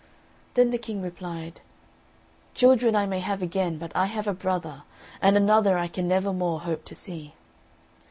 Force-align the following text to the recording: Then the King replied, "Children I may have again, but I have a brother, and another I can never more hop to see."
Then 0.55 0.71
the 0.71 0.79
King 0.79 1.03
replied, 1.03 1.61
"Children 2.55 2.95
I 2.95 3.05
may 3.05 3.19
have 3.19 3.43
again, 3.43 3.77
but 3.77 3.95
I 3.95 4.07
have 4.07 4.25
a 4.25 4.33
brother, 4.33 4.81
and 5.21 5.37
another 5.37 5.77
I 5.77 5.87
can 5.87 6.07
never 6.07 6.33
more 6.33 6.61
hop 6.61 6.85
to 6.85 6.95
see." 6.95 7.35